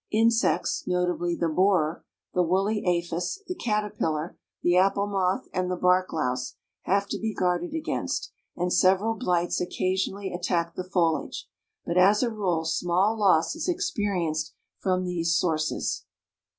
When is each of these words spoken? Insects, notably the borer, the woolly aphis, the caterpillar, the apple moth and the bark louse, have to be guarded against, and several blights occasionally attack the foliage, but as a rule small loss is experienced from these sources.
Insects, 0.09 0.83
notably 0.87 1.35
the 1.35 1.47
borer, 1.47 2.03
the 2.33 2.41
woolly 2.41 2.83
aphis, 2.87 3.43
the 3.47 3.53
caterpillar, 3.53 4.35
the 4.63 4.75
apple 4.75 5.05
moth 5.05 5.47
and 5.53 5.69
the 5.69 5.75
bark 5.75 6.11
louse, 6.11 6.55
have 6.85 7.05
to 7.09 7.19
be 7.19 7.35
guarded 7.35 7.75
against, 7.75 8.31
and 8.57 8.73
several 8.73 9.13
blights 9.13 9.61
occasionally 9.61 10.33
attack 10.33 10.73
the 10.73 10.83
foliage, 10.83 11.47
but 11.85 11.99
as 11.99 12.23
a 12.23 12.31
rule 12.31 12.65
small 12.65 13.15
loss 13.15 13.55
is 13.55 13.69
experienced 13.69 14.55
from 14.79 15.03
these 15.05 15.35
sources. 15.35 16.03